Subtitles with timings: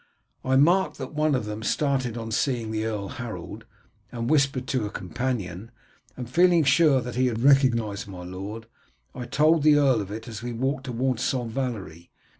[0.43, 3.65] I marked that one of them started on seeing Earl Harold,
[4.11, 5.69] and whispered to a companion,
[6.17, 8.65] and feeling sure that he had recognized my lord,
[9.13, 11.51] I told the earl of it as we walked towards St.
[11.51, 12.09] Valery.